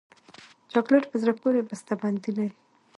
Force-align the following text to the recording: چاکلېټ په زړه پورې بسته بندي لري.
چاکلېټ 0.71 1.03
په 1.11 1.15
زړه 1.21 1.33
پورې 1.41 1.65
بسته 1.69 1.93
بندي 2.01 2.31
لري. 2.37 2.53